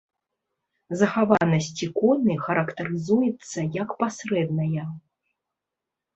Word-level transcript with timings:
Захаванасць 1.01 1.67
іконы 1.87 2.37
характарызуецца 2.47 3.59
як 3.77 3.89
пасрэдная. 4.01 4.89